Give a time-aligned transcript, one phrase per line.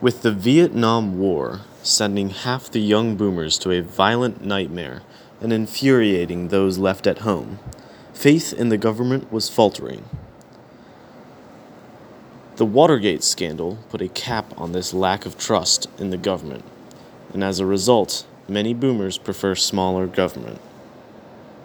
[0.00, 5.02] With the Vietnam War sending half the young boomers to a violent nightmare
[5.42, 7.58] and infuriating those left at home,
[8.14, 10.04] faith in the government was faltering.
[12.56, 16.64] The Watergate scandal put a cap on this lack of trust in the government,
[17.34, 20.62] and as a result, many boomers prefer smaller government.